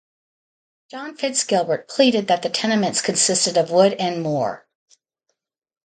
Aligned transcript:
John 0.89 1.15
fitz 1.15 1.43
Gilbert 1.45 1.87
pleaded 1.87 2.27
that 2.29 2.41
the 2.41 2.49
tenements 2.49 3.03
consisted 3.03 3.55
of 3.55 3.69
wood 3.69 3.93
and 3.99 4.23
moor. 4.23 4.65